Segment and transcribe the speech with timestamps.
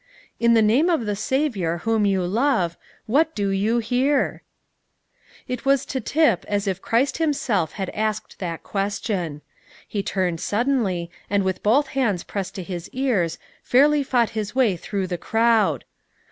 [0.39, 4.41] "In the name of the Saviour whom you love, what do you here?"
[5.47, 9.43] It was to Tip as if Christ Himself had asked that question.
[9.87, 14.75] He turned suddenly, and, with both hands pressed to his ears, fairly fought his way
[14.75, 15.85] through the crowd.